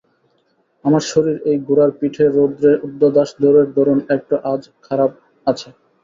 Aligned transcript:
আমার 0.85 1.03
শরীর 1.11 1.37
এই 1.49 1.57
ঘোড়ার 1.67 1.91
পিঠে 1.99 2.25
রৌদ্রে 2.27 2.71
ঊর্ধ্বশ্বাস 2.85 3.29
দৌড়ের 3.41 3.67
দরুন 3.75 3.99
একটু 4.15 4.35
আজ 4.51 4.61
খারাপ 4.85 5.11
আছে। 5.47 5.69